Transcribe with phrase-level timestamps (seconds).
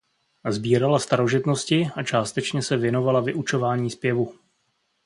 [0.49, 4.33] Sbírala starožitnosti a částečně se věnovala vyučování zpěvu.